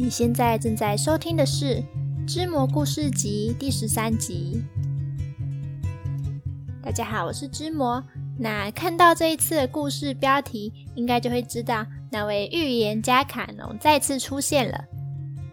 [0.00, 1.74] 你现在正在收听的是
[2.26, 4.62] 《织魔故事集》第十三集。
[6.82, 8.02] 大家好，我是织魔。
[8.38, 14.86] 那看到这一次的故事标题，应该就会知道那位预言家卡农再次出现了。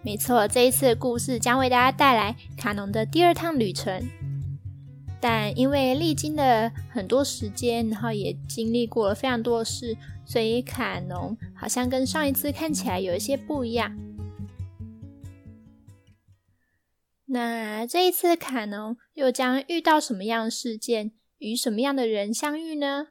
[0.01, 4.01] 没错，这一次的故事将为大家带来卡农的第二趟旅程。
[5.19, 13.93] 但因为历经了很多时间，然后也经历过了非常多的事，所以卡农好像跟上一次看起来有一些不一样。
[17.29, 23.07] 那这一次卡农又将遇到什么样的事件，与什么样的人相遇呢？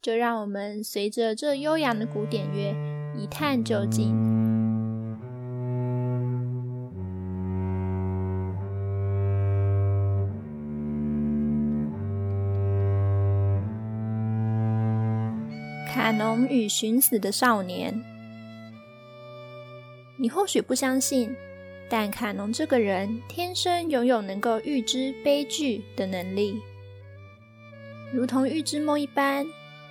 [0.00, 2.72] 就让我们随着这悠扬的古典乐
[3.18, 4.14] 一探究竟。
[15.88, 18.00] 卡农与寻死的少年，
[20.18, 21.34] 你或许不相信。
[21.96, 26.60] 但卡农这个人天生拥有能够预知悲剧的能力，
[28.12, 29.46] 如同预知梦一般。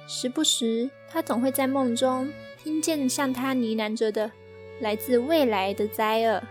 [0.06, 2.30] 时不时，他总会在梦中
[2.62, 4.30] 听见向他呢喃着的
[4.81, 6.44] 来自未来的灾厄。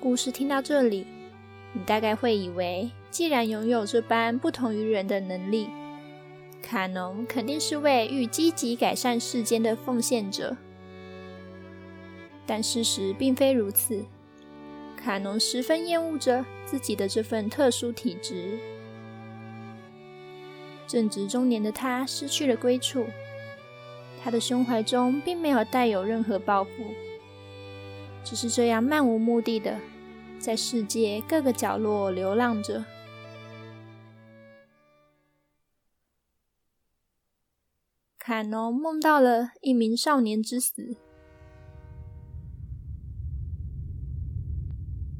[0.00, 1.06] 故事听到这里，
[1.72, 5.68] 你大概会以为，既然拥有这般不同于人的能力，
[6.60, 10.56] 卡农肯定是位欲积极改善世间的奉献者。
[12.48, 14.02] 但事实并非如此，
[14.96, 18.58] 卡农十分厌恶着自己的这份特殊体质。
[20.86, 23.04] 正值中年的他失去了归处，
[24.24, 26.70] 他的胸怀中并没有带有任何抱负，
[28.24, 29.78] 只是这样漫无目的的
[30.38, 32.82] 在世界各个角落流浪着。
[38.18, 40.96] 卡农梦到了一名少年之死。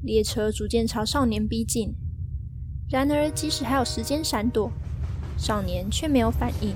[0.02, 1.94] 列车逐渐朝少年逼近，
[2.88, 4.70] 然而即使还有时间闪躲，
[5.36, 6.74] 少年却没有反应。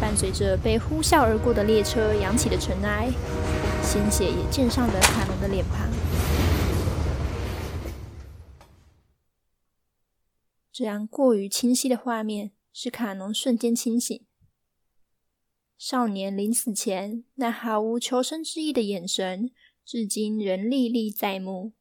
[0.00, 3.10] 伴随着被呼啸而过的列车扬起的尘埃，
[3.82, 5.90] 鲜血也溅上了卡农的脸庞。
[10.72, 14.22] 这样过于清晰的画面使卡农瞬间清醒。
[15.78, 19.50] 少年临死前那毫无求生之意的眼神，
[19.86, 21.72] 至今仍历历在目，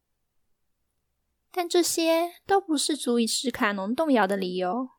[1.52, 4.90] 但这些都不是足以使卡农动摇的理由。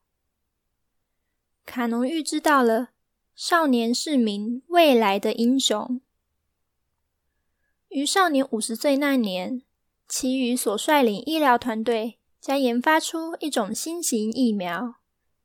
[1.65, 2.89] 卡农预知到了，
[3.37, 6.01] 少年是名未来的英雄。
[7.91, 9.63] 于少年五十岁那年，
[10.09, 14.97] 奇宇所率领医疗团队将研发出一种新型疫苗，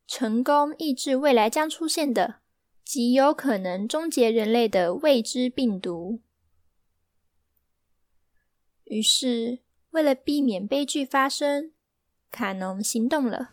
[0.07, 2.41] 成功抑制未来将出现的
[2.83, 6.21] 极有可能终结人类的未知病毒。
[8.91, 9.59] 于是，
[9.91, 11.71] 为了避免悲剧发生，
[12.29, 13.51] 卡农行动了，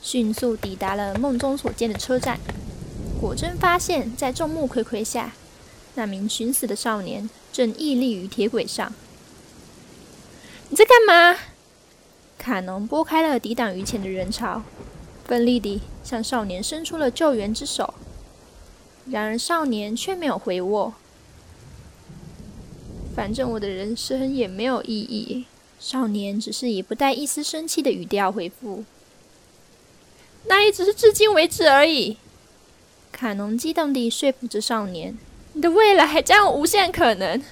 [0.00, 2.38] 迅速抵达了梦中所见的车站。
[3.20, 5.34] 果真发现，在众目睽睽下，
[5.96, 8.94] 那名寻死的少年正屹立于铁轨上。
[10.68, 11.40] 你在干嘛？
[12.38, 14.62] 卡农拨开了抵挡于前的人潮，
[15.24, 17.94] 奋力地向少年伸出了救援之手。
[19.10, 20.94] 然而，少年却没有回握。
[23.16, 25.46] 反正我的人生也没有意义。
[25.80, 28.84] 少年只是以不带一丝生气的语调回复
[30.44, 32.18] ：“那也只是至今为止而已。”
[33.12, 35.16] 卡农激动地说服着少年
[35.54, 37.42] ：“你的未来还将有无限可能，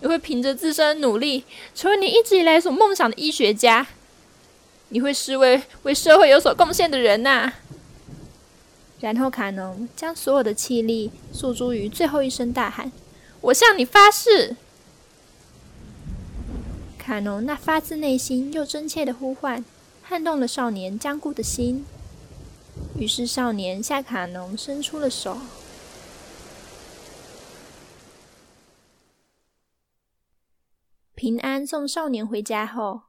[0.00, 1.44] 你会凭着自身努力，
[1.74, 3.86] 成为你一直以来所梦想的医学家。
[4.88, 7.52] 你会是位为社会有所贡献的人呐、”
[9.00, 12.90] 然后卡农将所有的气力诉诸于最后一声大喊
[13.42, 14.56] ：“我向你发誓！”
[17.12, 19.62] 卡农那发自内心又真切的呼唤，
[20.00, 21.84] 撼动了少年僵固的心。
[22.98, 25.36] 于是少年向卡农伸出了手。
[31.14, 33.02] 平安送少年回家后，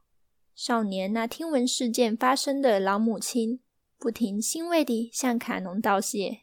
[0.53, 3.61] 少年那听闻事件发生的老母亲
[3.97, 6.41] 不停欣慰地向卡农道谢：“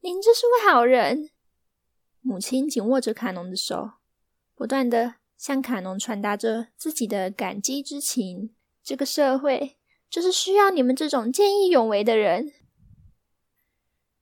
[0.00, 1.30] 您真是位好人。”
[2.20, 3.92] 母亲紧握着卡农的手，
[4.54, 5.19] 不断的。
[5.40, 8.54] 向卡农传达着自己的感激之情。
[8.82, 9.78] 这个社会
[10.10, 12.52] 就是需要你们这种见义勇为的人。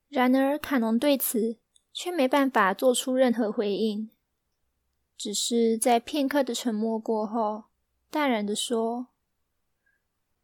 [0.09, 1.59] 然而，卡农对此
[1.93, 4.09] 却没办法做出任何回应，
[5.17, 7.65] 只是在片刻的沉默过后，
[8.11, 9.09] 淡然的说：“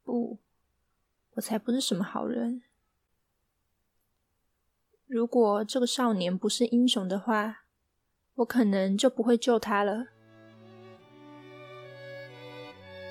[0.03, 0.41] 不，
[1.35, 2.63] 我才不是什么好人。
[5.07, 7.67] 如果这个少年不是英雄的话，
[8.35, 10.09] 我可能就不会救他了。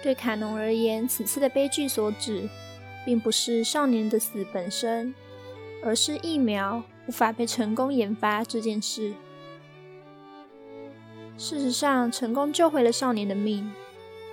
[0.04, 2.50] 对卡农而言，此次的悲剧所指，
[3.06, 5.16] 并不是少年的死本身，
[5.82, 9.14] 而是疫苗无法被成功研发这件事。
[11.38, 13.72] 事实上，成功救回了少年的命，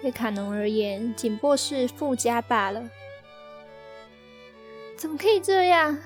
[0.02, 2.82] 对卡农而言，仅不过是附加罢了。
[4.96, 5.96] 怎么可以这样？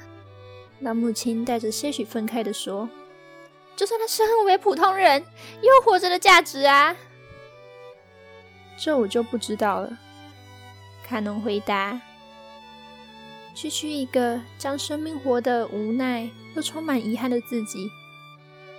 [0.80, 2.86] 老母亲带着些许愤慨地说
[3.74, 5.24] ：“就算他身为普通人，
[5.62, 6.94] 也有活着的价值啊。”
[8.76, 9.98] 这我就不知道了。
[11.06, 12.00] 卡农回答
[13.54, 17.90] ：“区区一个将生命活得无奈又充满遗憾的自己，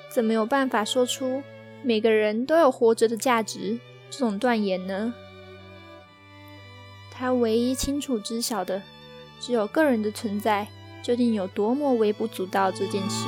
[0.09, 1.43] 怎么有办法说出
[1.83, 5.13] 每个人都有活着的价值这种断言呢？
[7.11, 8.81] 他唯一清楚知晓的，
[9.39, 10.67] 只有个人的存在
[11.01, 13.27] 究竟有多么微不足道这件事。”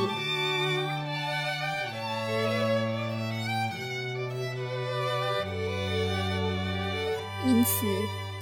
[7.68, 7.86] 此，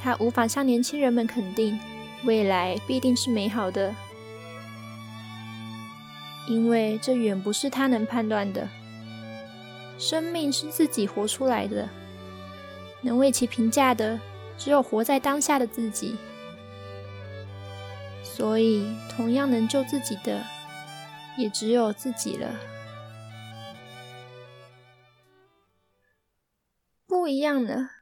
[0.01, 1.79] 他无法向年轻人们肯定
[2.25, 3.93] 未来必定是美好的，
[6.47, 8.69] 因为这远不是他能判断的。
[9.97, 11.89] 生命是自己活出来的，
[13.01, 14.19] 能为其评价的
[14.57, 16.15] 只有活在当下的自己。
[18.23, 20.43] 所以，同样能救自己的，
[21.37, 22.53] 也只有自己了。
[27.07, 27.94] 不一样了。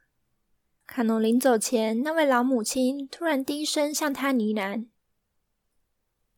[0.94, 4.86] 卡农临走前，那位老母亲突然低声向他呢喃：“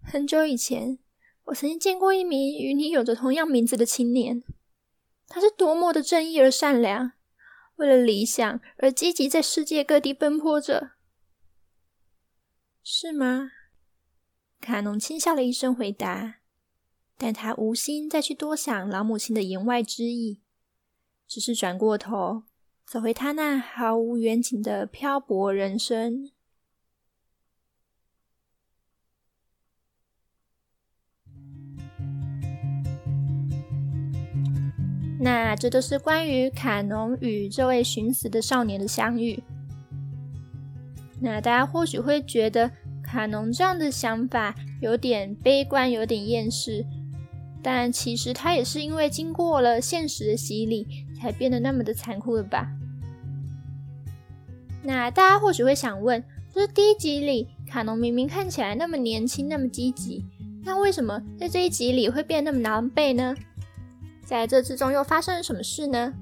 [0.00, 0.98] 很久以前，
[1.44, 4.42] 我曾经见过一名与你有着同样名字的青年，
[5.28, 7.12] 他是多么的正义而善良，
[7.74, 10.92] 为了理想而积极在世界各地奔波着，
[12.82, 13.50] 是吗？”
[14.62, 16.36] 卡农轻笑了一声回答，
[17.18, 20.40] 但他无心再去多想老母亲的言外之意，
[21.28, 22.44] 只是转过头。
[22.86, 26.30] 走回他那毫无远景的漂泊人生。
[35.18, 39.42] 那这都是关于卡农与这位寻死的少年的相遇。
[41.20, 42.70] 那大家或许会觉得
[43.02, 46.86] 卡农这样的想法有点悲观，有点厌世，
[47.60, 52.68] 但其实他也是因为经过了现实的洗礼，才变得那么的残酷了吧？
[54.84, 56.22] 那大家或许会想问，
[56.54, 60.24] 就是第一集里卡农明明看起来那么年轻，那么积极，
[60.62, 63.34] 那为什么在这一集里会变得那么狼狈呢？
[64.24, 66.14] 在这之中又发生了什么事呢？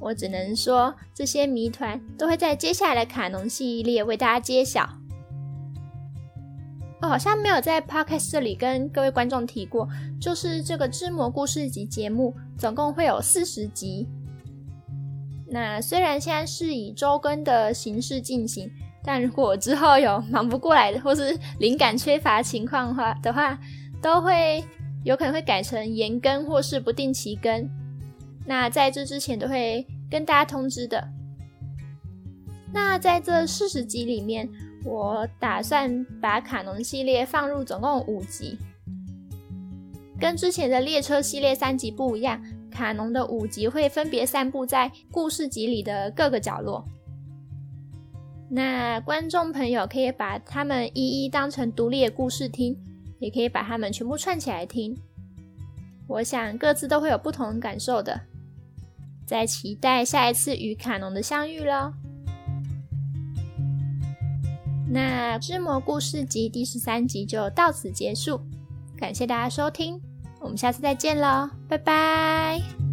[0.00, 4.86] 我只能说，这些谜团都会在接下来的卡农系列为大家揭晓。
[7.02, 9.86] 我好像没有在 Podcast 这里跟各位观众提过，
[10.18, 14.06] 就是这个织魔故事集节目总共会有四十集。
[15.48, 18.70] 那虽然现在是以周更的形式进行，
[19.04, 23.58] 但如果之后有忙不过来的，或是灵感缺乏情况话的话，
[24.00, 24.64] 都会
[25.04, 27.68] 有可能会改成延更或是不定期更。
[28.46, 31.06] 那在这之前都会跟大家通知的。
[32.72, 34.48] 那在这四十集里面，
[34.86, 38.56] 我打算把卡农系列放入总共五集，
[40.20, 42.40] 跟之前的列车系列三集不一样。
[42.70, 46.84] 卡农的五集会分别散布在故事集里的各个角落，
[48.50, 52.78] 那观众朋友可以把它们一一当成独立的故事听，
[53.18, 54.96] 也可以把它们全部串起来听。
[56.06, 58.20] 我想各自都会有不同的感受的，
[59.26, 61.94] 在期待下一次与卡农的相遇喽。
[64.88, 68.40] 那之魔故事集第十三集就到此结束，
[68.96, 70.00] 感谢大家收听。
[70.40, 72.85] 我们下次再见喽，拜拜。